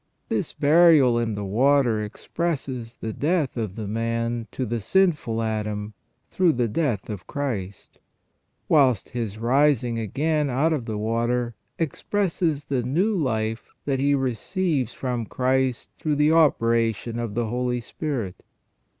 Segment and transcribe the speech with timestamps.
[0.29, 5.93] This burial in the water expresses the death of the man to the sinful Adam
[6.31, 7.99] through the death of Christ;
[8.67, 14.91] whilst his rising again out of the water expresses the new life that he receives
[14.91, 18.43] from Christ through the operation of the Holy Spirit.